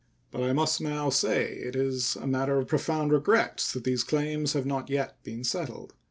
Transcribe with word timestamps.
But 0.31 0.41
I 0.41 0.51
must 0.51 0.81
now 0.81 1.11
say 1.11 1.43
it 1.45 1.75
is 1.75 2.17
matter 2.25 2.57
of 2.57 2.67
profound 2.67 3.11
regret 3.11 3.69
that 3.75 3.83
these 3.83 4.03
claims 4.03 4.53
have 4.53 4.65
not 4.65 4.89
yet 4.89 5.21
been 5.21 5.43
settled. 5.43 5.93